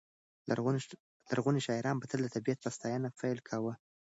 [1.29, 3.73] لرغوني شاعران به تل د طبیعت په ستاینه پیل کاوه.